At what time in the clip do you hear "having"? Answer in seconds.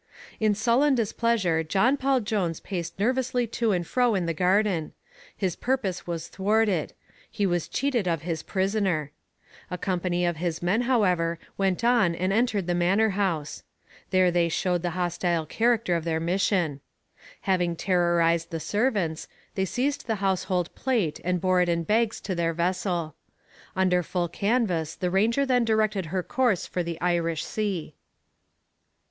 17.41-17.75